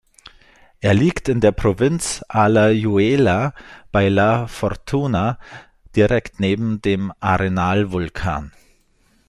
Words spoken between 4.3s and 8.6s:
Fortuna, direkt neben dem Arenal-Vulkan.